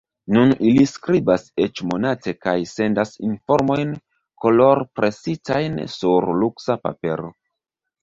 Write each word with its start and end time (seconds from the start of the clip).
Nun 0.35 0.53
ili 0.69 0.85
skribas 0.91 1.45
eĉ 1.65 1.81
monate 1.89 2.33
kaj 2.47 2.55
sendas 2.73 3.13
informojn 3.29 3.95
kolorpresitajn 4.47 5.81
sur 6.01 6.33
luksa 6.43 6.83
papero. 6.87 7.35